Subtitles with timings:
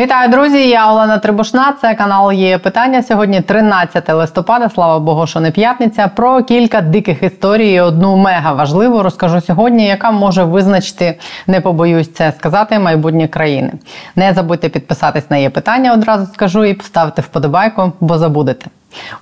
[0.00, 0.68] Вітаю, друзі!
[0.68, 1.74] Я Олена Трибушна.
[1.80, 3.02] Це канал є питання.
[3.02, 4.70] Сьогодні 13 листопада.
[4.74, 6.08] Слава Богу, що не п'ятниця.
[6.08, 7.80] Про кілька диких історій.
[7.80, 13.72] Одну мега важливу розкажу сьогодні, яка може визначити, не побоюсь це сказати, майбутнє країни.
[14.16, 15.92] Не забудьте підписатись на є питання.
[15.92, 18.66] Одразу скажу і поставити вподобайку, бо забудете.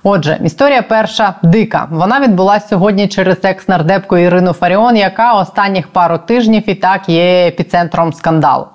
[0.03, 1.87] Отже, історія перша дика.
[1.91, 8.13] Вона відбулася сьогодні через екс-нардепку Ірину Фаріон, яка останніх пару тижнів і так є епіцентром
[8.13, 8.65] скандалу.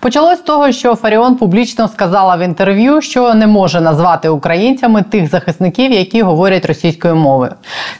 [0.00, 5.30] Почалось з того, що Фаріон публічно сказала в інтерв'ю, що не може назвати українцями тих
[5.30, 7.52] захисників, які говорять російською мовою.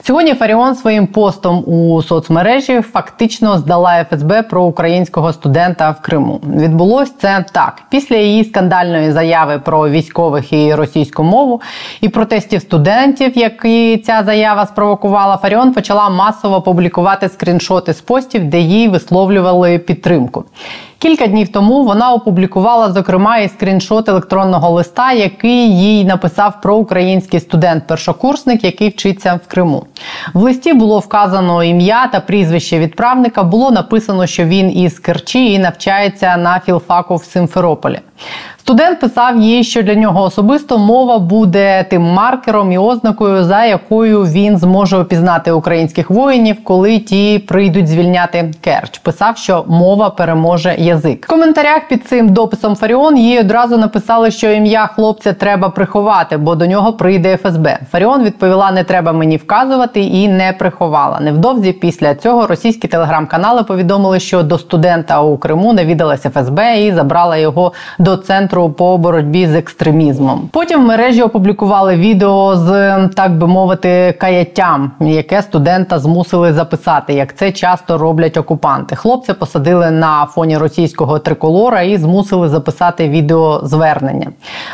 [0.02, 6.40] Сьогодні Фаріон своїм постом у соцмережі фактично здала ФСБ про українського студента в Криму.
[6.56, 11.62] Відбулось це так після її скандальної заяви про військових і російську мову
[12.00, 18.00] і про те протестів студентів, які ця заява спровокувала, Фаріон почала масово публікувати скріншоти з
[18.00, 20.44] постів, де їй висловлювали підтримку.
[20.98, 28.64] Кілька днів тому вона опублікувала зокрема і скріншот електронного листа, який їй написав проукраїнський студент-першокурсник,
[28.64, 29.86] який вчиться в Криму.
[30.34, 33.42] В листі було вказано ім'я та прізвище відправника.
[33.42, 38.00] Було написано, що він із Керчі і навчається на філфаку в Симферополі.
[38.64, 44.22] Студент писав їй, що для нього особисто мова буде тим маркером і ознакою, за якою
[44.22, 48.98] він зможе опізнати українських воїнів, коли ті прийдуть звільняти Керч.
[48.98, 51.26] Писав, що мова переможе язик.
[51.26, 56.54] В коментарях під цим дописом Фаріон їй одразу написали, що ім'я хлопця треба приховати, бо
[56.54, 57.78] до нього прийде ФСБ.
[57.92, 61.20] Фаріон відповіла: не треба мені вказувати і не приховала.
[61.20, 67.36] Невдовзі після цього російські телеграм-канали повідомили, що до студента у Криму навідалася ФСБ і забрала
[67.36, 70.48] його до центру центру по боротьбі з екстремізмом.
[70.52, 77.36] Потім в мережі опублікували відео з так би мовити каяттям, яке студента змусили записати, як
[77.36, 78.96] це часто роблять окупанти.
[78.96, 84.30] Хлопця посадили на фоні російського триколора і змусили записати відеозвернення.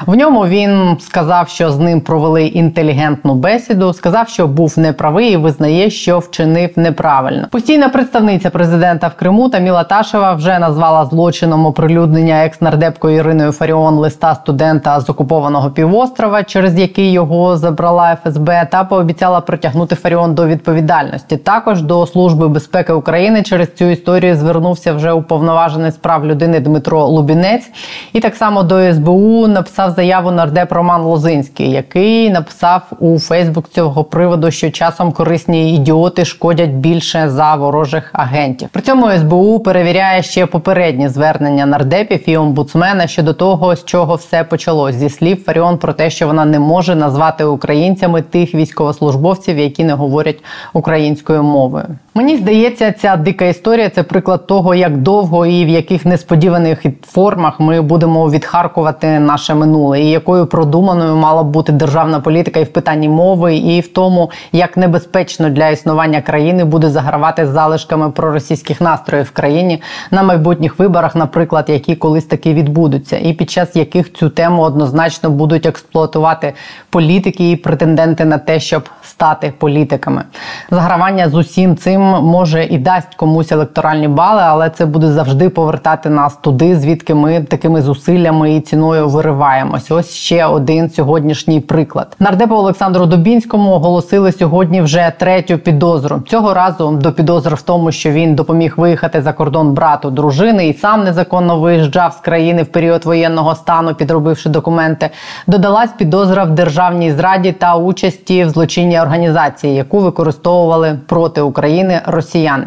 [0.06, 3.92] В ньому він сказав, що з ним провели інтелігентну бесіду.
[3.92, 7.46] Сказав, що був неправий і визнає, що вчинив неправильно.
[7.50, 13.69] Постійна представниця президента в Криму Таміла Ташева вже назвала злочином оприлюднення екс-нардепкою Іриною Фарі.
[13.70, 20.34] Фаріон листа студента з окупованого півострова, через який його забрала ФСБ, та пообіцяла притягнути Фаріон
[20.34, 21.36] до відповідальності.
[21.36, 27.70] Також до служби безпеки України через цю історію звернувся вже уповноважений справ людини Дмитро Лубінець,
[28.12, 34.04] і так само до СБУ написав заяву нардеп Роман Лозинський, який написав у Фейсбук цього
[34.04, 38.69] приводу, що часом корисні ідіоти шкодять більше за ворожих агентів.
[38.72, 44.15] При цьому СБУ перевіряє ще попередні звернення нардепів і омбудсмена щодо того того, з чого
[44.15, 49.59] все почалось зі слів Фаріон про те, що вона не може назвати українцями тих військовослужбовців,
[49.59, 51.87] які не говорять українською мовою.
[52.15, 57.60] Мені здається, ця дика історія це приклад того, як довго і в яких несподіваних формах
[57.60, 62.69] ми будемо відхаркувати наше минуле, і якою продуманою мала б бути державна політика і в
[62.69, 69.26] питанні мови, і в тому, як небезпечно для існування країни буде загравати залишками проросійських настроїв
[69.26, 74.28] в країні на майбутніх виборах, наприклад, які колись таки відбудуться, і під час яких цю
[74.28, 76.53] тему однозначно будуть експлуатувати
[76.91, 80.22] політики і претенденти на те, щоб стати політиками.
[80.70, 86.11] Загравання з усім цим може і дасть комусь електоральні бали, але це буде завжди повертати
[86.11, 89.91] нас туди, звідки ми такими зусиллями і ціною вириваємось.
[89.91, 92.16] Ось ще один сьогоднішній приклад.
[92.19, 96.22] Нардепу Олександру Дубінському оголосили сьогодні вже третю підозру.
[96.28, 100.75] Цього разу до підозри в тому, що він допоміг виїхати за кордон брату дружини і
[100.75, 105.11] сам незаконно виїжджав з країни в період воєнного стану, підробивши документи.
[105.47, 112.66] Додалась підозра в державній зраді та участі в злочинній організації, яку використовували проти України росіяни.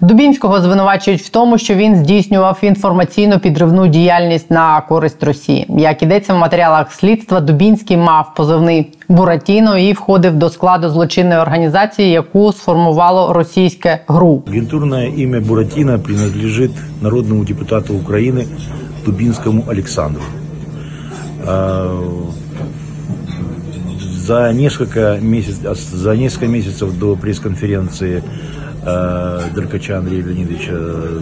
[0.00, 5.66] Дубінського звинувачують в тому, що він здійснював інформаційно підривну діяльність на користь Росії.
[5.68, 12.10] Як ідеться в матеріалах слідства, Дубінський мав позивний Буратіно і входив до складу злочинної організації,
[12.10, 14.42] яку сформувало російське ГРУ.
[14.46, 18.44] Агентурне ім'я Буратіно принадлежить народному депутату України
[19.04, 20.22] Дубінському Олександру.
[24.26, 28.22] За несколько месяцев, за несколько месяцев до пресс-конференции
[28.82, 30.72] э, Деркача Андрея Леонидовича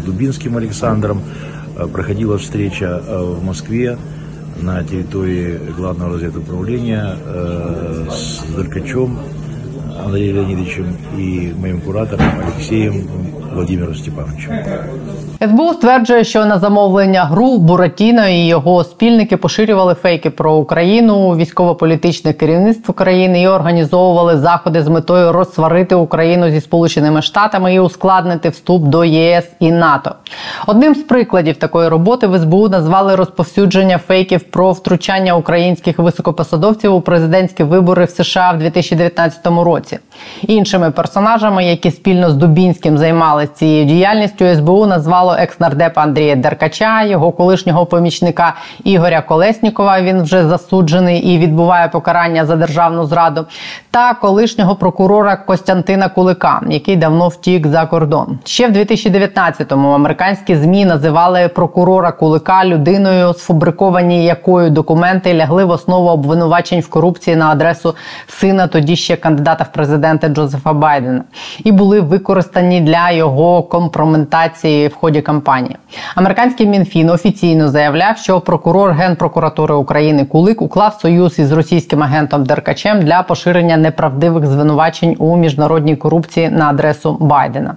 [0.06, 1.20] Дубинским Александром
[1.76, 3.98] э, проходила встреча э, в Москве
[4.60, 9.18] на территории главного разведуправления э, с Деркачем
[10.04, 13.08] Андреем Леонидовичем и моим куратором Алексеем
[13.54, 14.50] Владимиру Степановичу.
[15.42, 22.32] СБУ стверджує, що на замовлення гру Буратіно і його спільники поширювали фейки про Україну, військово-політичне
[22.32, 28.82] керівництво країни і організовували заходи з метою розсварити Україну зі Сполученими Штатами і ускладнити вступ
[28.82, 30.14] до ЄС і НАТО.
[30.66, 37.00] Одним з прикладів такої роботи в СБУ назвали розповсюдження фейків про втручання українських високопосадовців у
[37.00, 39.81] президентські вибори в США в 2019 році.
[40.42, 47.32] Іншими персонажами, які спільно з Дубінським займалися цією діяльністю, СБУ назвало екс-нардепа Андрія Деркача, його
[47.32, 50.00] колишнього помічника Ігоря Колеснікова.
[50.00, 53.46] Він вже засуджений і відбуває покарання за державну зраду,
[53.90, 58.38] та колишнього прокурора Костянтина Кулика, який давно втік за кордон.
[58.44, 66.08] Ще в 2019-му американські змі називали прокурора Кулика людиною, сфабриковані якою документи лягли в основу
[66.08, 67.94] обвинувачень в корупції на адресу
[68.28, 71.24] сина тоді ще кандидата в президенти Джозефа Байдена,
[71.64, 75.76] і були використані для його компроментації в ході кампанії.
[76.14, 83.00] Американський мінфін офіційно заявляв, що прокурор генпрокуратури України Кулик уклав союз із російським агентом Деркачем
[83.00, 87.74] для поширення неправдивих звинувачень у міжнародній корупції на адресу Байдена.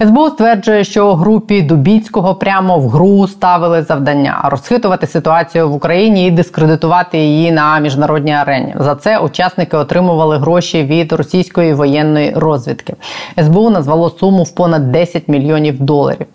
[0.00, 6.30] СБУ стверджує, що групі Дубіцького прямо в гру ставили завдання розхитувати ситуацію в Україні і
[6.30, 8.74] дискредитувати її на міжнародній арені.
[8.78, 12.94] За це учасники отримували гроші від російської воєнної розвідки.
[13.42, 16.26] СБУ назвало суму в понад 10 мільйонів доларів.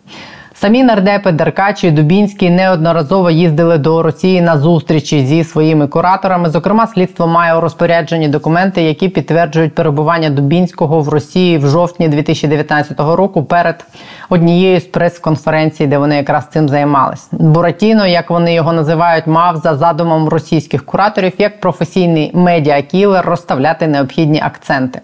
[0.61, 6.49] Самі нардепи Деркач і Дубінський неодноразово їздили до Росії на зустрічі зі своїми кураторами.
[6.49, 12.99] Зокрема, слідство має у розпорядженні документи, які підтверджують перебування Дубінського в Росії в жовтні 2019
[12.99, 13.85] року перед
[14.29, 17.27] однією з прес-конференцій, де вони якраз цим займались.
[17.31, 24.41] Буратіно, як вони його називають, мав за задумом російських кураторів як професійний медіакілер розставляти необхідні
[24.41, 25.01] акценти.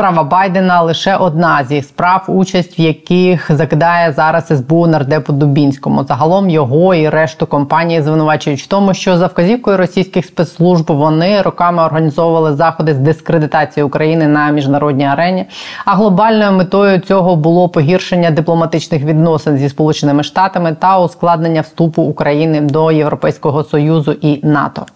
[0.00, 6.04] Справа Байдена лише одна зі справ, участь в яких закидає зараз СБУ нардепу Дубінському.
[6.04, 11.82] Загалом його і решту компанії звинувачують в тому, що за вказівкою російських спецслужб вони роками
[11.82, 15.44] організовували заходи з дискредитації України на міжнародній арені.
[15.84, 22.60] А глобальною метою цього було погіршення дипломатичних відносин зі Сполученими Штатами та ускладнення вступу України
[22.60, 24.86] до Європейського союзу і НАТО.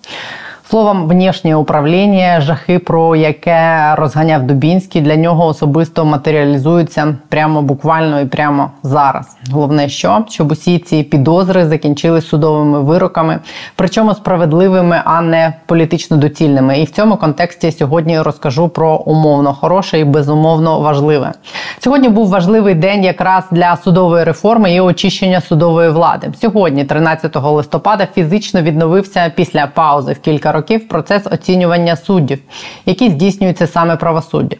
[0.74, 8.24] Словом, внішнє управління, жахи, про яке розганяв Дубінський, для нього особисто матеріалізуються прямо буквально і
[8.24, 9.36] прямо зараз.
[9.50, 13.38] Головне, що щоб усі ці підозри закінчились судовими вироками,
[13.76, 16.78] причому справедливими, а не політично доцільними.
[16.78, 21.32] І в цьому контексті сьогодні розкажу про умовно хороше і безумовно важливе.
[21.78, 26.32] Сьогодні був важливий день якраз для судової реформи і очищення судової влади.
[26.40, 32.38] Сьогодні, 13 листопада, фізично відновився після паузи в кілька років процес оцінювання суддів,
[32.86, 34.56] які здійснюються саме правосуддя.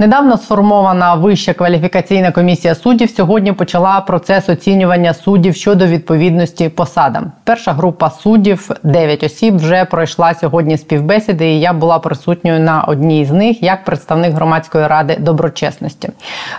[0.00, 7.32] Недавно сформована вища кваліфікаційна комісія суддів сьогодні почала процес оцінювання суддів щодо відповідності посадам.
[7.44, 13.24] Перша група суддів, 9 осіб, вже пройшла сьогодні співбесіди, і я була присутньою на одній
[13.24, 16.08] з них як представник громадської ради доброчесності.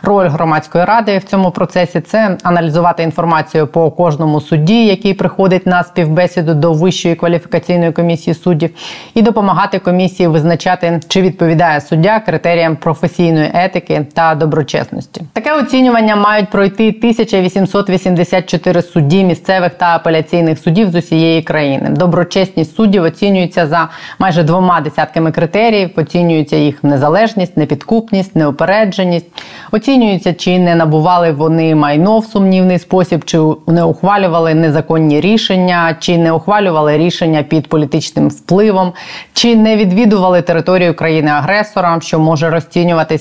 [0.03, 5.83] Роль громадської ради в цьому процесі це аналізувати інформацію по кожному судді, який приходить на
[5.83, 8.69] співбесіду до вищої кваліфікаційної комісії суддів,
[9.13, 15.22] і допомагати комісії визначати, чи відповідає суддя критеріям професійної етики та доброчесності.
[15.33, 21.89] Таке оцінювання мають пройти 1884 судді місцевих та апеляційних судів з усієї країни.
[21.89, 23.89] Доброчесність суддів оцінюється за
[24.19, 25.89] майже двома десятками критеріїв.
[25.95, 29.25] Оцінюється їх незалежність, непідкупність, неупередженість.
[29.72, 36.18] Оцінюється, чи не набували вони майно в сумнівний спосіб, чи не ухвалювали незаконні рішення, чи
[36.18, 38.94] не ухвалювали рішення під політичним впливом,
[39.34, 42.50] чи не відвідували територію країни-агресора, що може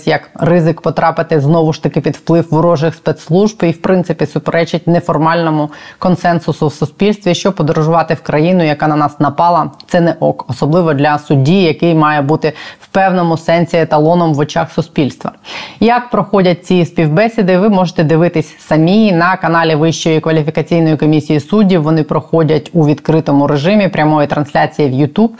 [0.00, 4.86] розцінюватись як ризик потрапити знову ж таки під вплив ворожих спецслужб і, в принципі, суперечить
[4.86, 10.46] неформальному консенсусу в суспільстві, що подорожувати в країну, яка на нас напала, це не ок,
[10.48, 15.32] особливо для судді, який має бути в певному сенсі еталоном в очах суспільства.
[15.80, 21.82] Як проходять ці співбесіди, ви можете дивитись самі на каналі Вищої кваліфікаційної комісії суддів.
[21.82, 25.30] Вони проходять у відкритому режимі прямої трансляції в YouTube.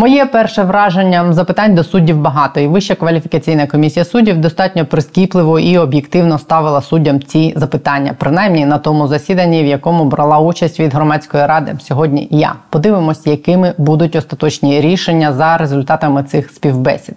[0.00, 5.78] Моє перше враження запитань до суддів багато, і вища кваліфікаційна комісія суддів достатньо прискіпливо і
[5.78, 11.46] об'єктивно ставила суддям ці запитання, принаймні на тому засіданні, в якому брала участь від громадської
[11.46, 12.28] ради сьогодні.
[12.30, 17.14] Я подивимось, якими будуть остаточні рішення за результатами цих співбесід.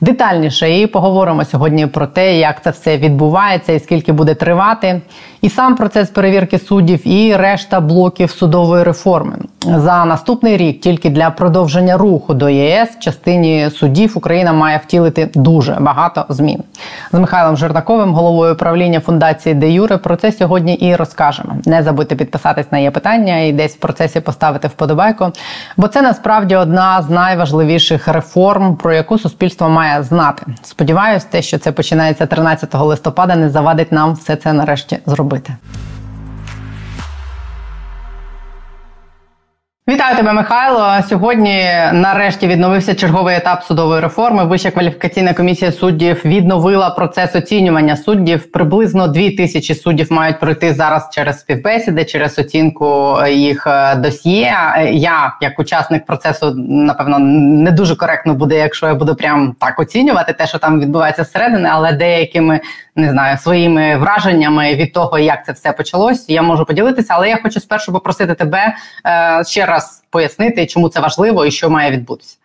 [0.00, 5.02] Детальніше і поговоримо сьогодні про те, як це все відбувається і скільки буде тривати,
[5.42, 9.36] і сам процес перевірки суддів, і решта блоків судової реформи.
[9.66, 15.30] За наступний рік тільки для продовження руху до ЄС в частині судів Україна має втілити
[15.34, 16.62] дуже багато змін.
[17.12, 21.56] З Михайлом Жернаковим, головою правління фундації Де Юре, про це сьогодні і розкажемо.
[21.66, 25.32] Не забудьте підписатись на є питання і десь в процесі поставити вподобайку,
[25.76, 30.46] бо це насправді одна з найважливіших реформ, про яку суспільство має знати.
[30.62, 35.56] Сподіваюсь, те, що це починається 13 листопада, не завадить нам все це нарешті зробити.
[39.88, 41.02] Вітаю тебе, Михайло.
[41.08, 44.44] Сьогодні нарешті відновився черговий етап судової реформи.
[44.44, 48.52] Вища кваліфікаційна комісія суддів відновила процес оцінювання суддів.
[48.52, 54.54] Приблизно дві тисячі суддів мають пройти зараз через співбесіди, через оцінку їх е, досьє.
[54.92, 60.32] Я, як учасник процесу, напевно, не дуже коректно буде, якщо я буду прям так оцінювати
[60.32, 62.60] те, що там відбувається зсередини, але деякими
[62.96, 67.14] не знаю своїми враженнями від того, як це все почалось, я можу поділитися.
[67.16, 68.74] Але я хочу спершу попросити тебе
[69.06, 72.36] е, ще раз пояснити, чому це важливо і що має відбутися.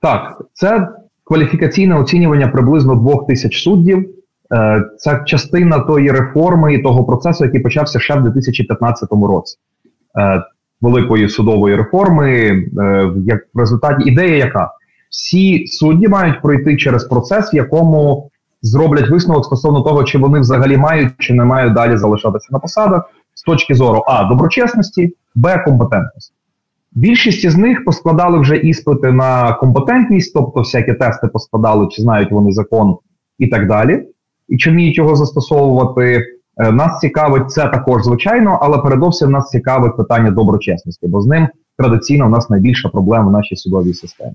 [0.00, 0.88] Так, це
[1.24, 4.08] кваліфікаційне оцінювання приблизно двох тисяч суддів.
[4.54, 9.56] Е, це частина тої реформи і того процесу, який почався ще в 2015 році.
[10.18, 10.42] Е,
[10.80, 12.64] великої судової реформи, е,
[13.26, 14.70] як в результаті ідея, яка
[15.10, 18.30] всі судді мають пройти через процес, в якому
[18.62, 23.10] зроблять висновок стосовно того, чи вони взагалі мають чи не мають далі залишатися на посадах
[23.34, 26.34] з точки зору а доброчесності, б компетентності.
[26.92, 32.52] Більшість із них поскладали вже іспити на компетентність, тобто всякі тести поскладали, чи знають вони
[32.52, 32.96] закон
[33.38, 34.08] і так далі,
[34.48, 36.26] і чи вміють його застосовувати.
[36.60, 41.48] Е, нас цікавить це також звичайно, але передовсім нас цікавить питання доброчесності, бо з ним
[41.78, 44.32] традиційно у нас найбільша проблема в нашій судовій системі.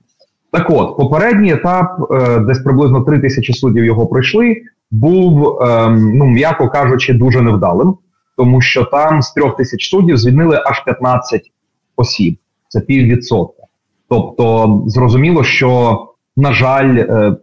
[0.54, 4.56] Так от, попередній етап, е, десь приблизно 3 тисячі суддів його пройшли,
[4.92, 7.94] був, е, ну м'яко кажучи, дуже невдалим,
[8.38, 11.52] тому що там з трьох тисяч суддів звільнили аж 15
[11.96, 12.38] осіб.
[12.68, 13.64] Це піввідсотка.
[14.10, 16.00] Тобто, зрозуміло, що,
[16.38, 17.36] на жаль, е,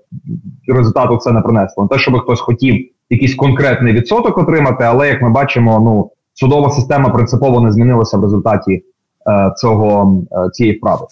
[0.68, 1.82] результату це не принесло.
[1.82, 6.70] Не те, щоб хтось хотів якийсь конкретний відсоток отримати, але як ми бачимо, ну судова
[6.70, 8.72] система принципово не змінилася в результаті
[9.30, 11.06] е, цього цієї вправи.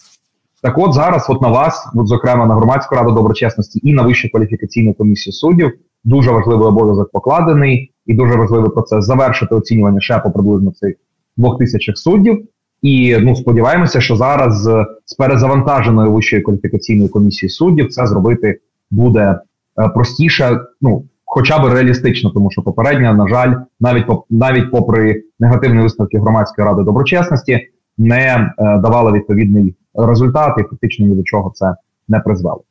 [0.61, 4.29] Так, от зараз, от на вас, от зокрема на громадську раду доброчесності і на вищу
[4.31, 5.71] кваліфікаційну комісію суддів,
[6.03, 10.95] дуже важливий обов'язок покладений, і дуже важливий процес завершити оцінювання ще по приблизно цих
[11.37, 12.47] двох тисячах суддів.
[12.81, 14.63] І ну сподіваємося, що зараз
[15.05, 18.59] з перезавантаженою вищою кваліфікаційною комісією суддів це зробити
[18.91, 19.39] буде
[19.79, 25.81] е, простіше, ну хоча б реалістично, тому що попередня, на жаль, навіть навіть попри негативні
[25.81, 27.59] висновки громадської ради доброчесності,
[27.97, 29.75] не е, давала відповідний
[30.07, 31.75] результат, і фактично ні до чого це
[32.07, 32.63] не призвело.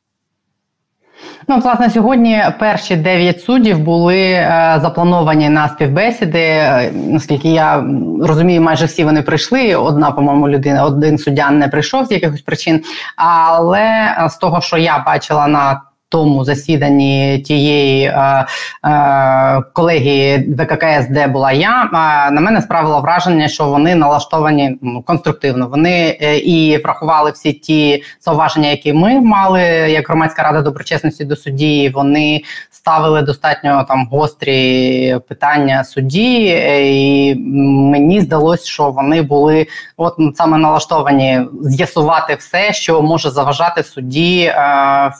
[1.47, 6.39] Ну, власне, сьогодні перші дев'ять суддів були е, заплановані на співбесіди.
[6.39, 7.85] Е, наскільки я
[8.21, 9.75] розумію, майже всі вони прийшли.
[9.75, 12.81] Одна, по-моєму, людина, один суддя не прийшов з якихось причин.
[13.15, 18.45] Але з того, що я бачила на тому засіданні тієї е,
[18.85, 25.01] е, колегії ВККС, де була я, е, на мене справило враження, що вони налаштовані ну,
[25.01, 25.67] конструктивно.
[25.67, 31.35] Вони е, і врахували всі ті зауваження, які ми мали, як громадська рада доброчесності до
[31.35, 31.89] судді.
[31.95, 40.15] Вони ставили достатньо там гострі питання судді, е, і мені здалося, що вони були от
[40.35, 44.41] саме налаштовані з'ясувати все, що може заважати судді.
[44.43, 45.11] Е,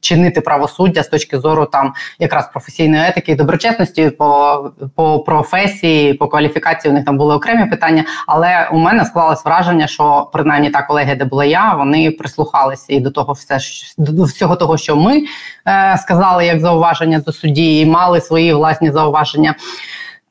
[0.00, 6.28] чинити правосуддя з точки зору там якраз професійної етики і доброчесності по по професії, по
[6.28, 8.04] кваліфікації у них там були окремі питання.
[8.26, 13.00] Але у мене склалось враження, що принаймні та колеги, де була я, вони прислухалися і
[13.00, 13.58] до того, все
[13.98, 15.24] до всього того, що ми
[15.66, 19.54] е, сказали, як зауваження до судді, і мали свої власні зауваження.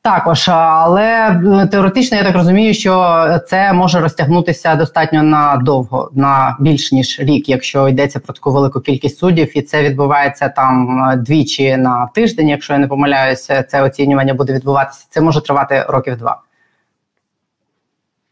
[0.08, 6.92] Також, але е, теоретично я так розумію, що це може розтягнутися достатньо надовго, на більш
[6.92, 11.76] ніж рік, якщо йдеться про таку велику кількість суддів, і це відбувається там е, двічі
[11.76, 12.48] на тиждень.
[12.48, 15.06] Якщо я не помиляюся, це оцінювання буде відбуватися.
[15.10, 16.40] Це може тривати років два.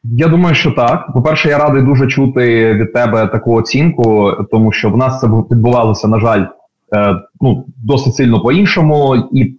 [0.04, 1.12] Я думаю, що так.
[1.12, 5.26] По перше, я радий дуже чути від тебе таку оцінку, тому що в нас це
[5.26, 6.46] відбувалося, на жаль,
[6.94, 9.56] е, ну досить сильно по іншому і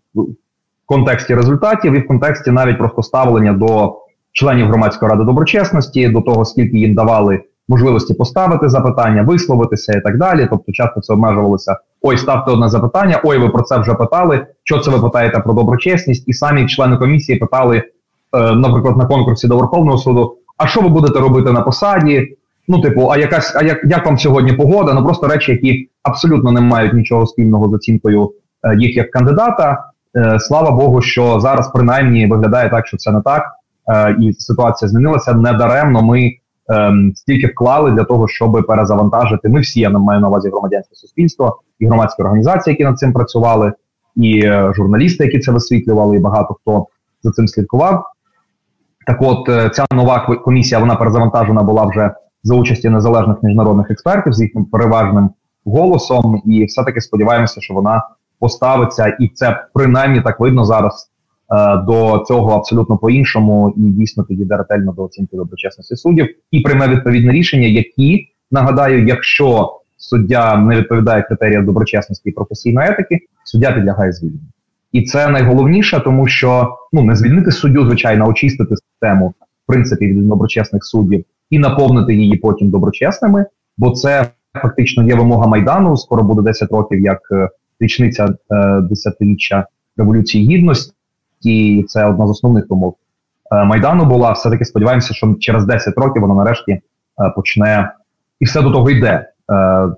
[0.87, 3.97] контексті результатів і в контексті навіть просто ставлення до
[4.31, 10.17] членів громадської ради доброчесності, до того скільки їм давали можливості поставити запитання, висловитися і так
[10.17, 10.47] далі.
[10.49, 14.45] Тобто, часто це обмежувалося: ой, ставте одне запитання, ой, ви про це вже питали.
[14.63, 16.23] Що це ви питаєте про доброчесність?
[16.27, 20.37] І самі члени комісії питали, е, наприклад, на конкурсі до Верховного суду.
[20.57, 22.37] А що ви будете робити на посаді?
[22.67, 24.93] Ну, типу, а якась, а як як вам сьогодні погода?
[24.93, 28.31] Ну просто речі, які абсолютно не мають нічого спільного з оцінкою
[28.63, 29.83] е, їх як кандидата.
[30.15, 33.43] Е, слава Богу, що зараз принаймні виглядає так, що це не так.
[33.93, 36.01] е, і ситуація змінилася недаремно.
[36.01, 36.31] Ми
[36.69, 39.49] ем, стільки вклали для того, щоб перезавантажити.
[39.49, 43.73] Ми всі я маю на увазі громадянське суспільство і громадські організації, які над цим працювали,
[44.15, 46.85] і е, журналісти, які це висвітлювали, і багато хто
[47.23, 48.03] за цим слідкував.
[49.07, 52.11] Так, от ця нова комісія вона перезавантажена була вже
[52.43, 55.29] за участі незалежних міжнародних експертів з їхнім переважним
[55.65, 58.03] голосом, і все таки сподіваємося, що вона
[58.39, 61.11] поставиться, і це принаймні так видно зараз
[61.51, 66.87] е, до цього абсолютно по-іншому, і дійсно підійде ретельно до оцінки доброчесності суддів і прийме
[66.87, 74.11] відповідне рішення, які нагадаю, якщо суддя не відповідає критеріям доброчесності і професійної етики, суддя підлягає
[74.11, 74.39] звільненню.
[74.91, 80.27] І це найголовніше, тому що ну не звільнити суддю, звичайно, очистити систему в принципі від
[80.27, 83.45] доброчесних суддів і наповнити її потім доброчесними,
[83.77, 84.27] бо це
[84.61, 85.97] фактично є вимога майдану.
[85.97, 89.67] Скоро буде 10 років як е, річниця е, десятиріччя
[89.97, 90.93] революції гідності,
[91.41, 92.93] і це одна з основних вимог
[93.51, 94.05] е, майдану.
[94.05, 96.81] Була все таки сподіваємося, що через 10 років вона нарешті е,
[97.35, 97.93] почне
[98.39, 99.29] і все до того йде.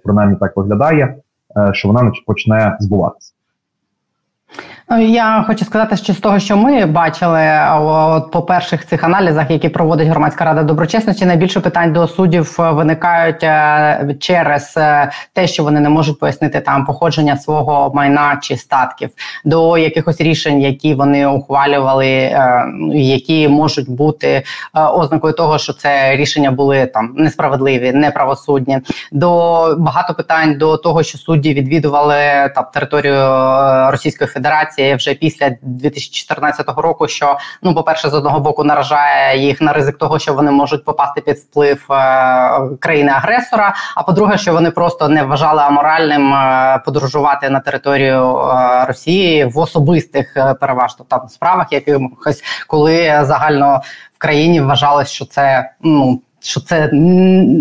[0.03, 1.15] Принаймні так виглядає,
[1.71, 3.33] що вона почне збуватися.
[4.97, 7.49] Я хочу сказати, що з того, що ми бачили,
[7.81, 13.43] от по перших цих аналізах, які проводить громадська рада доброчесності, найбільше питань до суддів виникають
[13.43, 19.09] е, через е, те, що вони не можуть пояснити там походження свого майна чи статків,
[19.45, 24.43] до якихось рішень, які вони ухвалювали, е, які можуть бути
[24.93, 28.79] ознакою того, що це рішення були там несправедливі, неправосудні.
[29.11, 32.15] До багато питань до того, що судді відвідували
[32.55, 33.17] там територію
[33.91, 39.39] Російської Федерації ситуація вже після 2014 року, що ну, по перше, з одного боку наражає
[39.39, 41.95] їх на ризик того, що вони можуть попасти під вплив е,
[42.79, 43.75] країни-агресора.
[43.95, 49.57] А по-друге, що вони просто не вважали аморальним е, подорожувати на територію е, Росії в
[49.57, 53.81] особистих переважно там справах, якихось коли загально
[54.15, 56.91] в країні вважалось, що це ну що це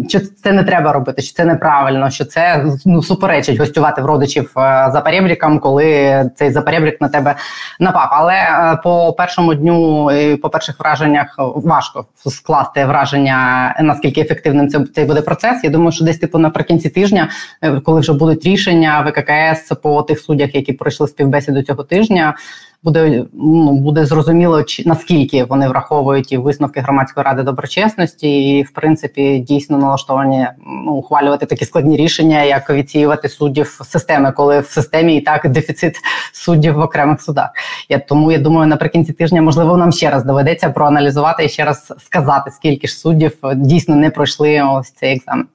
[0.09, 4.53] що це не треба робити, що це неправильно, що це ну суперечить гостювати в родичів
[4.57, 7.35] е, за перебріком, коли цей запорєбрік на тебе
[7.81, 8.09] напав.
[8.11, 14.85] Але е, по першому дню і по перших враженнях важко скласти враження, наскільки ефективним це
[14.95, 15.65] цей буде процес.
[15.65, 17.29] Я думаю, що десь типу наприкінці тижня,
[17.63, 22.35] е, коли вже будуть рішення ВККС по тих суддях, які пройшли співбесіду цього тижня
[22.83, 28.71] буде ну буде зрозуміло, чи наскільки вони враховують і висновки громадської ради доброчесності, і в
[28.71, 30.47] принципі дійсно налаштовані
[30.85, 35.97] ну, ухвалювати такі складні рішення, як відсіювати суддів системи, коли в системі і так дефіцит
[36.33, 37.51] суддів в окремих судах.
[37.89, 41.93] Я тому я думаю, наприкінці тижня можливо нам ще раз доведеться проаналізувати і ще раз
[41.99, 45.47] сказати, скільки ж суддів дійсно не пройшли ось цей екзамен.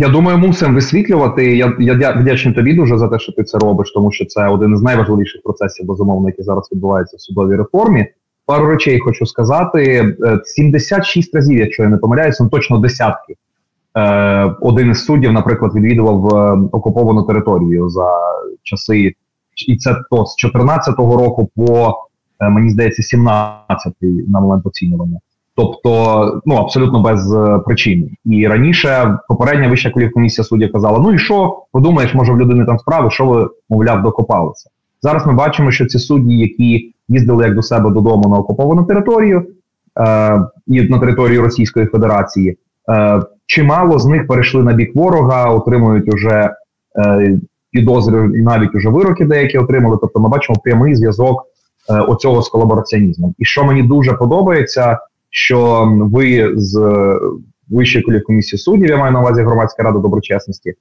[0.00, 1.56] Я думаю, мусимо висвітлювати.
[1.56, 4.74] Я я вдячний тобі дуже за те, що ти це робиш, тому що це один
[4.74, 8.06] із найважливіших процесів, безумовно, які зараз відбуваються в судовій реформі.
[8.46, 13.34] Пару речей хочу сказати: 76 е, разів, якщо я не помиляюся, ну точно десятки.
[13.96, 18.08] Е, один із суддів, наприклад, відвідував е, окуповану територію за
[18.62, 19.14] часи,
[19.68, 21.94] і це то з 14-го року по
[22.40, 25.18] мені здається, 17-й на момент оцінювання
[25.58, 28.10] тобто ну абсолютно без е, причини.
[28.24, 32.78] І раніше попередня вища комісія суддів казала: ну і що, подумаєш, може в людини там
[32.78, 34.70] справи, що ви, мовляв, докопалися.
[35.02, 39.46] Зараз ми бачимо, що ці судді, які їздили як до себе додому на окуповану територію
[40.00, 42.58] е, і на територію Російської Федерації,
[42.90, 46.50] е, чимало з них перейшли на бік ворога, отримують уже
[46.98, 47.38] е,
[47.70, 49.98] підозри і навіть уже вироки деякі отримали.
[50.00, 51.42] Тобто, ми бачимо прямий зв'язок
[51.90, 53.34] е, оцього з колабораціонізмом.
[53.38, 54.98] І що мені дуже подобається
[55.30, 57.18] що ви з е,
[57.68, 60.74] Вищої комісії суддів, я маю на увазі громадська рада доброчесності,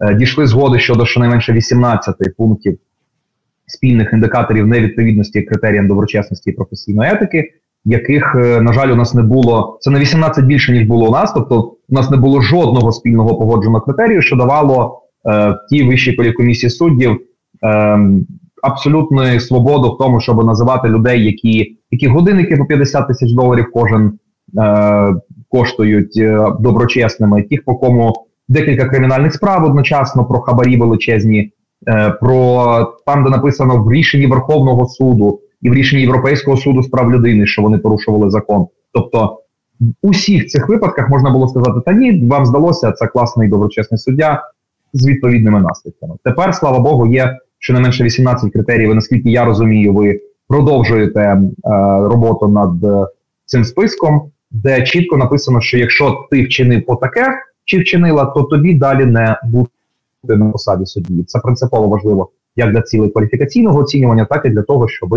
[0.00, 2.78] е, дійшли згоди щодо щонайменше 18 пунктів
[3.66, 7.52] спільних індикаторів невідповідності критеріям доброчесності і професійної етики,
[7.84, 9.78] яких, е, на жаль, у нас не було.
[9.80, 11.32] Це на 18 більше ніж було у нас.
[11.32, 16.70] Тобто, у нас не було жодного спільного погодженого критерію, що давало е, тій вищій комісії
[16.70, 17.20] суддів.
[17.64, 17.98] Е,
[18.62, 24.18] абсолютну свободу в тому, щоб називати людей, які які годинники по 50 тисяч доларів кожен
[24.58, 25.14] е,
[25.48, 31.52] коштують е, доброчесними, тих, по кому декілька кримінальних справ одночасно про хабарі величезні,
[31.88, 36.88] е, про там, де написано в рішенні Верховного суду і в рішенні Європейського суду з
[36.88, 38.66] прав людини, що вони порушували закон.
[38.92, 39.38] Тобто
[39.80, 44.42] в усіх цих випадках можна було сказати, та ні, вам здалося, це класний доброчесний суддя
[44.92, 46.14] з відповідними наслідками.
[46.24, 48.90] Тепер, слава Богу, є щонайменше 18 критеріїв.
[48.90, 51.48] і Наскільки я розумію, ви продовжуєте е,
[52.00, 53.06] роботу над е,
[53.44, 57.26] цим списком, де чітко написано, що якщо ти вчинив отаке
[57.64, 59.70] чи вчинила, то тобі далі не бути
[60.24, 61.24] на посаді судді.
[61.24, 65.14] Це принципово важливо як для цілей кваліфікаційного оцінювання, так і для того, щоб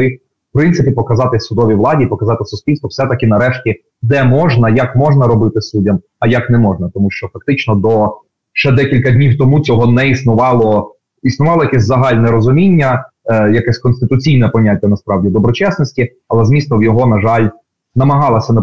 [0.55, 5.99] принципі показати судовій владі, показати суспільству, все таки нарешті, де можна, як можна робити суддям,
[6.19, 8.17] а як не можна, тому що фактично до
[8.53, 10.94] ще декілька днів тому цього не існувало.
[11.25, 17.49] Існувало якесь загальне розуміння, е, якесь конституційне поняття насправді доброчесності, але змістов його, на жаль,
[17.95, 18.53] намагалася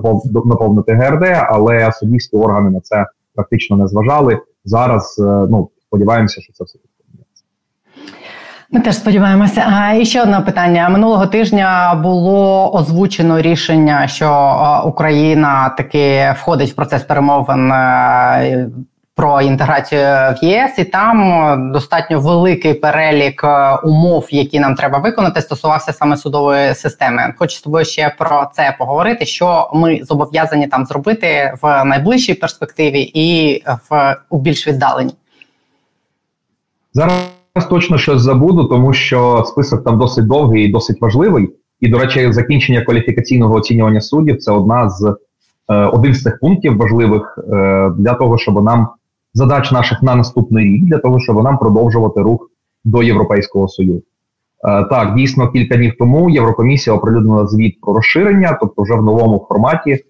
[0.44, 4.38] наповнити ГРД, але суддівські органи на це практично не зважали.
[4.64, 6.79] Зараз е, ну сподіваємося, що це все
[8.72, 9.64] ми теж сподіваємося.
[9.66, 16.75] А і ще одне питання минулого тижня було озвучено рішення, що Україна таки входить в
[16.75, 18.70] процес перемовин е,
[19.14, 25.40] про інтеграцію в ЄС, і там достатньо великий перелік е, умов, які нам треба виконати,
[25.40, 27.35] стосувався саме судової системи.
[27.38, 29.27] Хочу з тобою ще про це поговорити.
[29.27, 35.14] Що ми зобов'язані там зробити в найближчій перспективі і в у більш віддаленій
[36.94, 37.22] зараз.
[37.70, 41.51] Точно щось забуду, тому що список там досить довгий і досить важливий.
[41.81, 45.16] І, до речі, закінчення кваліфікаційного оцінювання суддів це одна з
[45.68, 48.88] е, один з цих пунктів важливих е, для того, щоб нам
[49.34, 52.50] задач наших на наступний рік, для того, щоб нам продовжувати рух
[52.84, 54.02] до Європейського Союзу.
[54.68, 59.46] Е, так, дійсно, кілька днів тому Єврокомісія оприлюднила звіт про розширення, тобто вже в новому
[59.48, 60.00] форматі, е,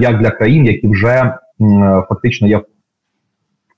[0.00, 1.34] як для країн, які вже
[2.08, 2.64] фактично є в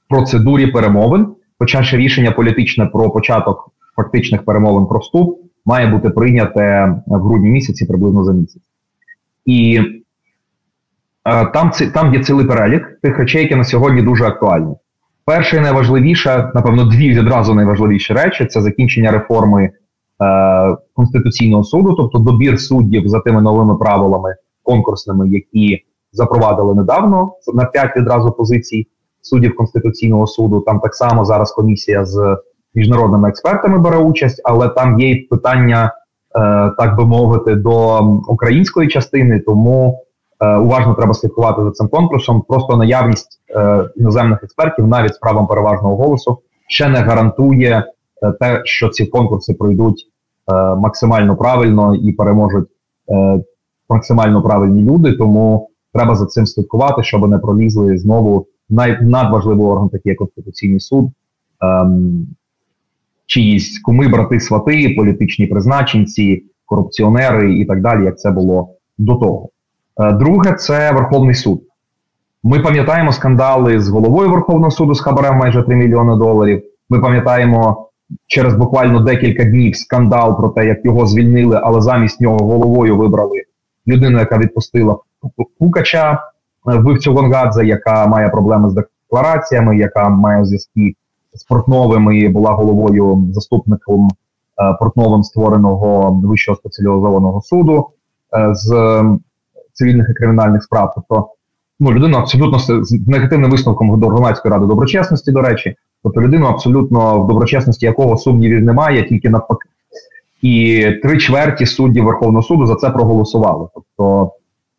[0.09, 1.27] процедурі перемовин.
[1.59, 7.49] Хоча ще рішення політичне про початок фактичних перемовин про вступ має бути прийняте в грудні
[7.49, 8.63] місяці, приблизно за місяць.
[9.45, 9.81] І
[11.25, 14.75] там там є цілий перелік тих речей, які на сьогодні дуже актуальні.
[15.25, 19.71] Перше і найважливіше, напевно, дві відразу найважливіші речі це закінчення реформи е,
[20.95, 27.97] Конституційного суду, тобто добір суддів за тими новими правилами конкурсними, які запровадили недавно на п'ять
[27.97, 28.87] відразу позицій
[29.23, 30.61] суддів Конституційного суду.
[30.61, 32.37] Там так само зараз комісія з
[32.75, 35.91] міжнародними експертами бере участь, але там є питання, е,
[36.79, 40.10] так би мовити, до української частини, тому е,
[40.47, 42.43] уважно треба слідкувати за цим конкурсом.
[42.49, 47.85] Просто наявність е, іноземних експертів, навіть з правом переважного голосу, ще не гарантує
[48.23, 50.07] е, те, що ці конкурси пройдуть
[50.53, 52.69] е, максимально правильно і переможуть
[53.11, 53.45] е,
[53.89, 55.13] максимально правильні люди.
[55.13, 58.47] Тому треба за цим слідкувати, щоб не пролізли знову
[59.01, 61.11] надважливий орган, такий як Конституційний суд,
[61.61, 62.27] ем,
[63.27, 69.49] чиїсь куми, брати, свати, політичні призначенці, корупціонери і так далі, як це було до того.
[70.01, 71.63] Е, друге, це Верховний суд.
[72.43, 76.63] Ми пам'ятаємо скандали з головою Верховного суду з хабарем майже 3 мільйони доларів.
[76.91, 77.89] Ми пам'ятаємо
[78.27, 83.43] через буквально декілька днів скандал про те, як його звільнили, але замість нього головою вибрали
[83.89, 84.99] людину, яка відпустила
[85.59, 86.13] Пукача.
[86.69, 90.95] Е, вбивцю Гонгадзе, яка має проблеми з деклараціями, яка має зв'язки
[91.35, 97.87] з Портновим і була головою заступником е, Портновим створеного вищого спеціалізованого суду
[98.53, 98.71] з
[99.81, 100.93] цивільних і кримінальних справ.
[100.95, 101.29] Тобто
[101.81, 107.21] ну, людина абсолютно з негативним висновком до громадської ради доброчесності, до речі, тобто людину абсолютно
[107.21, 109.69] в доброчесності якого сумнівів немає, тільки навпаки.
[110.43, 113.69] І три чверті суддів Верховного суду за це проголосували.
[113.75, 114.33] Тобто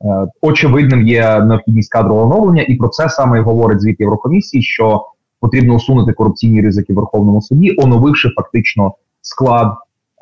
[0.04, 5.06] Е, очевидним є необхідність кадрового оновлення, і про це саме і говорить звіт Єврокомісії, що
[5.40, 9.74] потрібно усунути корупційні ризики в Верховному суді, оновивши фактично склад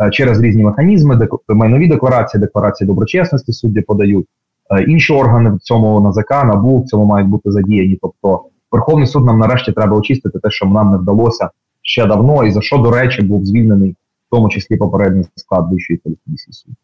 [0.01, 4.27] е, через різні механізми, майнові декларації, декларації доброчесності судді подають.
[4.69, 7.99] Е, інші органи в цьому НАЗК, НАБУ в цьому мають бути задіяні.
[8.01, 11.49] Тобто Верховний суд нам нарешті треба очистити те, що нам не вдалося
[11.81, 13.91] ще давно, і за що, до речі, був звільнений
[14.27, 16.75] в тому числі попередній склад Вищої комісії суду.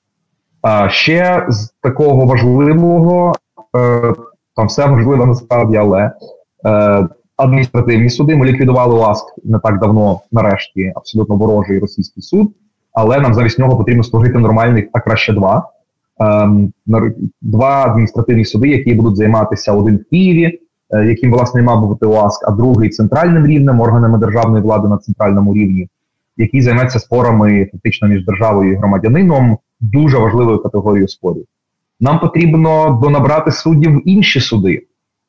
[0.61, 3.33] А ще з такого важливого,
[3.77, 4.13] е,
[4.55, 6.11] там все можливо насправді, але
[6.65, 12.51] е, адміністративні суди ми ліквідували ЛАСК не так давно, нарешті, абсолютно ворожий російський суд,
[12.93, 15.69] але нам замість нього потрібно створити нормальних, а краще два.
[16.21, 16.71] Е,
[17.41, 20.59] два адміністративні суди, які будуть займатися один в Києві,
[20.93, 25.53] е, яким власне мав бути ЛАСК, а другий центральним рівнем, органами державної влади на центральному
[25.53, 25.87] рівні,
[26.37, 31.45] який займеться спорами фактично між державою і громадянином дуже важливою категорією спорів.
[31.99, 34.81] Нам потрібно донабрати суддів інші суди.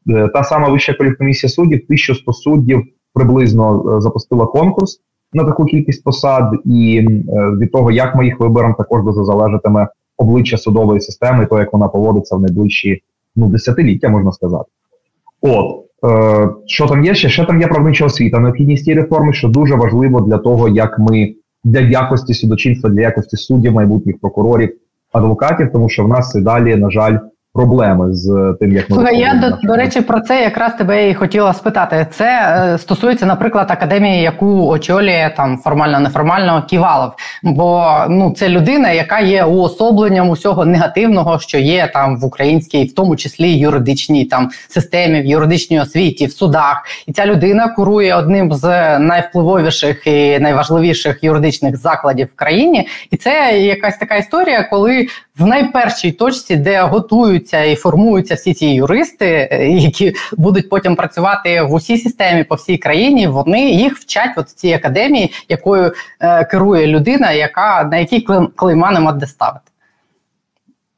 [0.08, 5.00] Е, та сама вища кваліфкомісія суддів, 1100 суддів приблизно е, запустила конкурс
[5.32, 7.06] на таку кількість посад, і
[7.60, 11.88] від того, як ми їх виберемо, також дуже залежатиме обличчя судової системи, то як вона
[11.88, 13.02] поводиться в найближчі
[13.36, 14.70] ну, десятиліття, можна сказати.
[15.40, 17.28] От е, що там є ще?
[17.28, 21.34] Ще там є правнича освіта, необхідність цієї реформи, що дуже важливо для того, як ми
[21.64, 24.76] для якості судочинства, для якості суддів, майбутніх прокурорів,
[25.12, 27.18] адвокатів, тому що в нас і далі, на жаль,
[27.56, 31.14] проблеми з тим, як ми Слухай, я до, до речі про це якраз тебе і
[31.14, 32.06] хотіла спитати.
[32.10, 37.12] Це е, стосується, наприклад, академії, яку очолює там формально неформально Ківалов.
[37.42, 42.94] Бо ну це людина, яка є уособленням усього негативного, що є там в українській, в
[42.94, 46.84] тому числі юридичній там системі, в юридичній освіті, в судах.
[47.06, 52.88] І ця людина курує одним з найвпливовіших і найважливіших юридичних закладів в країні.
[53.10, 55.06] І це якась така історія, коли
[55.38, 56.82] в найпершій точці, де
[57.46, 62.54] готуються і формуються всі ці юристи, е, які будуть потім працювати в усій системі по
[62.54, 67.96] всій країні, вони їх вчать от в цій академії, якою е, керує людина, яка на
[67.96, 69.70] якій клейма нема де ставити.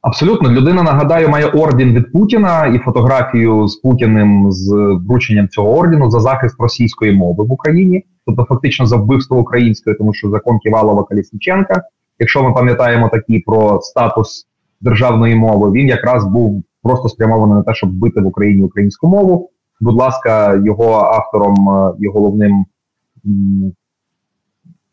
[0.01, 4.71] Абсолютно, людина нагадаю, має орден від Путіна і фотографію з Путіним з
[5.07, 10.13] врученням цього ордену за захист російської мови в Україні, тобто фактично за вбивство української, тому
[10.13, 11.83] що закон Ківалова Калісніченка
[12.19, 14.45] якщо ми пам'ятаємо такі про статус
[14.81, 19.49] державної мови, він якраз був просто спрямований на те, щоб вбити в Україні українську мову.
[19.81, 22.65] Будь ласка, його автором е, і головним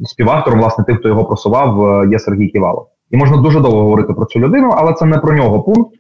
[0.05, 2.87] співавтором, власне, тим, хто його просував, е, є Сергій Ківалов.
[3.11, 5.91] І можна дуже довго говорити про цю людину, але це не про нього пункт.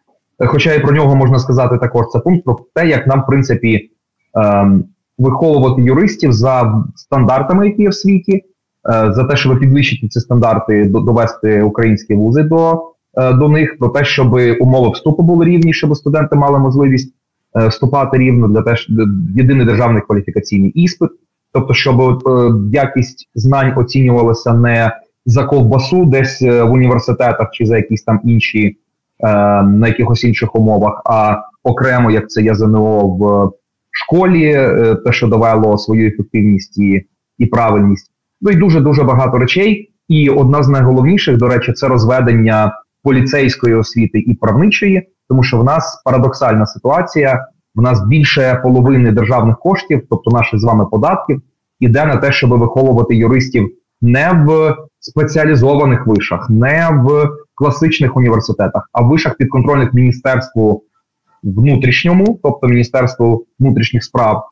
[0.46, 3.90] Хоча і про нього можна сказати також це пункт про те, як нам, в принципі,
[4.35, 4.85] ем,
[5.18, 8.44] виховувати юристів за стандартами, які є в світі,
[8.88, 12.83] Е, за те, щоб підвищити ці стандарти, довести українські вузи до
[13.16, 17.14] до них, про те, щоб умови вступу були рівні, щоб студенти мали можливість
[17.57, 18.88] е, вступати рівно для теж
[19.37, 21.11] єдиний державний кваліфікаційний іспит,
[21.52, 22.22] тобто, щоб
[22.72, 24.92] якість знань оцінювалася не
[25.26, 28.76] за ковбасу, десь в університетах чи за якісь там інші
[29.64, 33.50] на якихось інших умовах, а окремо як це є ЗНО в
[33.90, 34.52] школі,
[35.05, 37.07] те, що довело свою ефективність і,
[37.38, 38.11] і правильність.
[38.40, 39.92] Ну і дуже дуже багато речей.
[40.09, 42.72] І одна з найголовніших, до речі, це розведення
[43.07, 47.47] поліцейської освіти і правничої, тому що в нас парадоксальна ситуація.
[47.75, 51.42] В нас більше половини державних коштів, тобто наших з вами податків,
[51.81, 59.03] іде на те, щоб виховувати юристів не в спеціалізованих вишах, не в класичних університетах, а
[59.03, 60.83] в вишах підконтрольних міністерству
[61.42, 64.42] внутрішньому, тобто Міністерству внутрішніх справ,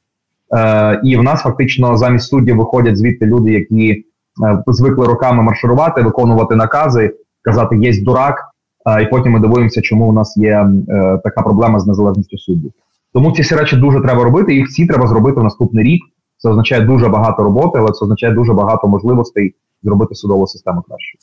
[0.54, 6.02] Е, І в нас фактично замість суддів виходять звідти люди, які е, звикли роками марширувати,
[6.02, 7.14] виконувати накази,
[7.44, 8.50] казати єсть дурак.
[8.86, 12.72] Е, і потім ми дивуємося, чому у нас є е, така проблема з незалежністю суддів.
[13.12, 14.54] Тому ці всі речі дуже треба робити.
[14.54, 16.02] Їх всі треба зробити в наступний рік.
[16.38, 21.18] Це означає дуже багато роботи, але це означає дуже багато можливостей зробити судову систему краще.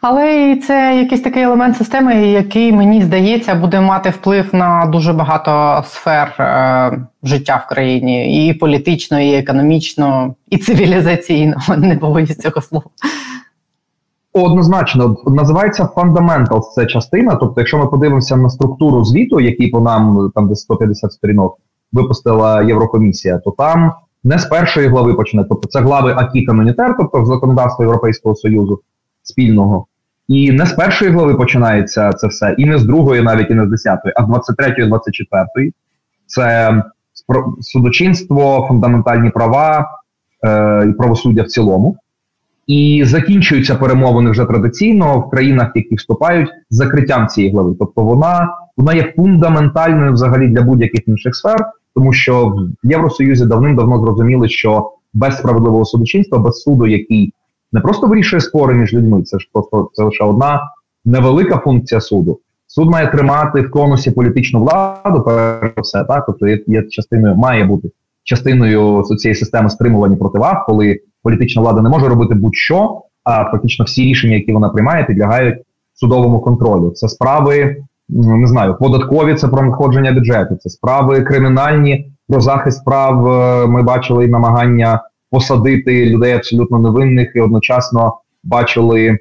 [0.00, 5.82] Але це якийсь такий елемент системи, який мені здається буде мати вплив на дуже багато
[5.88, 11.56] сфер е, життя в країні, і політично, і економічно, і цивілізаційно.
[11.78, 12.84] Не боюсь цього слова.
[14.32, 17.34] Однозначно називається Fundamentals Це частина.
[17.34, 21.58] Тобто, якщо ми подивимося на структуру звіту, який по нам там десь 150 сторінок
[21.92, 23.92] випустила Єврокомісія, то там
[24.24, 25.44] не з першої глави почне.
[25.48, 28.80] Тобто це глави АКІ комунітер, тобто законодавство Європейського союзу
[29.22, 29.86] спільного.
[30.28, 33.66] І не з першої глави починається це все, і не з другої, навіть і не
[33.66, 35.72] з десятої, а з 23-ї, 24-ї.
[36.26, 36.82] Це
[37.60, 39.90] судочинство, фундаментальні права
[40.44, 41.96] е, і правосуддя в цілому.
[42.66, 47.76] І закінчуються перемовини вже традиційно в країнах, які вступають з закриттям цієї глави.
[47.78, 54.00] Тобто вона вона є фундаментальною взагалі для будь-яких інших сфер, тому що в Євросоюзі давним-давно
[54.00, 57.32] зрозуміли, що без справедливого судочинства, без суду, який
[57.72, 60.60] не просто вирішує спори між людьми, це ж просто це лише одна
[61.04, 62.40] невелика функція суду.
[62.66, 67.64] Суд має тримати в конусі політичну владу, перш все, так тобто є, є частиною, має
[67.64, 67.90] бути
[68.24, 74.02] частиною цієї системи стримування противаг, коли політична влада не може робити будь-що, а фактично всі
[74.02, 75.58] рішення, які вона приймає, підлягають
[75.94, 76.90] судовому контролю.
[76.90, 77.76] Це справи
[78.12, 83.26] не знаю, податкові це про надходження бюджету, це справи кримінальні про захист прав.
[83.26, 89.18] Е, ми бачили намагання посадити людей абсолютно невинних і одночасно бачили,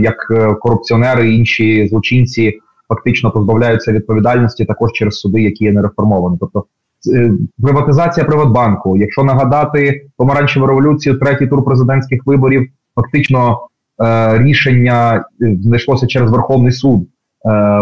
[0.00, 6.36] як е, корупціонери і інші злочинці фактично позбавляються відповідальності також через суди, які є нереформовані.
[6.40, 6.64] Тобто е,
[7.62, 13.58] приватизація Приватбанку, якщо нагадати помаранчеву революцію, третій тур президентських виборів, фактично
[14.32, 17.08] рішення знайшлося через Верховний суд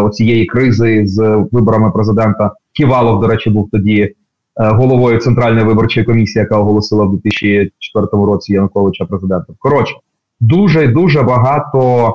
[0.02, 2.52] оцієї кризи з виборами президента.
[2.72, 4.14] Ківалов, до речі, був тоді
[4.60, 9.56] Е, головою центральної виборчої комісії, яка оголосила в 2004 році Януковича президентом.
[9.58, 9.94] Коротше,
[10.40, 12.08] дуже дуже багато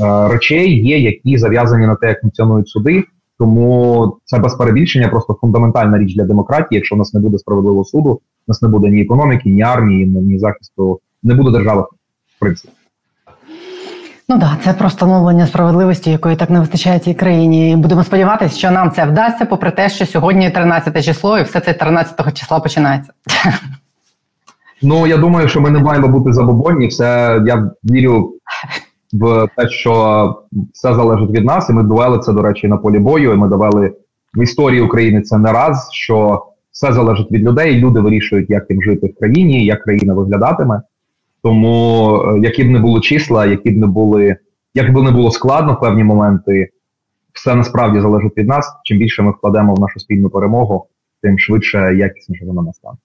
[0.00, 3.04] е, речей є, які зав'язані на те, як функціонують суди.
[3.40, 6.78] Тому це без перебільшення, просто фундаментальна річ для демократії.
[6.78, 10.06] Якщо у нас не буде справедливого суду, у нас не буде ні економіки, ні армії,
[10.06, 11.82] ні захисту, не буде держави
[12.36, 12.72] в принципі.
[14.28, 17.70] Ну да, це про встановлення справедливості, якої так не вистачає цій країні.
[17.70, 21.60] І Будемо сподіватися, що нам це вдасться, попри те, що сьогодні 13 число, і все
[21.60, 23.12] це 13 числа починається.
[24.82, 26.86] Ну я думаю, що ми не маємо бути забобонні.
[26.86, 28.34] Все я вірю
[29.12, 30.34] в те, що
[30.72, 33.32] все залежить від нас, і ми довели це, до речі, на полі бою.
[33.32, 33.92] і Ми довели
[34.34, 37.78] в історії України це не раз, що все залежить від людей.
[37.78, 40.82] Люди вирішують, як їм жити в країні, як країна виглядатиме.
[41.42, 44.36] Тому е, які б не були числа, які б не були,
[44.74, 46.70] як би не було складно в певні моменти,
[47.32, 48.72] все насправді залежить від нас.
[48.84, 50.86] Чим більше ми вкладемо в нашу спільну перемогу,
[51.22, 52.96] тим швидше якісніше вона настане.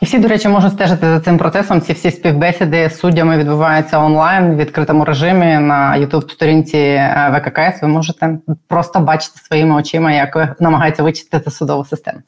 [0.00, 1.80] І всі, до речі, можуть стежити за цим процесом.
[1.80, 7.82] Ці всі співбесіди з суддями відбуваються онлайн в відкритому режимі на youtube сторінці е, ВККС.
[7.82, 12.18] Ви можете просто бачити своїми очима, як намагаються вичистити судову систему.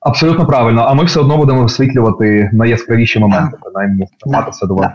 [0.00, 0.82] Абсолютно правильно.
[0.82, 4.92] А ми все одно будемо висвітлювати найяскравіші моменти, принаймні ставатися до вас.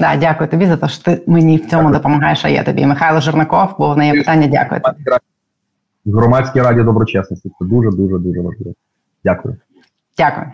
[0.00, 1.94] Да, дякую тобі за те, що ти мені в цьому дякую.
[1.94, 2.44] допомагаєш.
[2.44, 2.86] А я тобі.
[2.86, 4.46] Михайло Жернаков, бо в неї питання.
[4.46, 4.80] Дякую.
[4.80, 4.96] тобі.
[6.04, 7.48] В громадській раді доброчесності.
[7.58, 8.74] Це дуже дуже дуже важливо.
[9.24, 9.56] Дякую.
[10.16, 10.52] Дякую.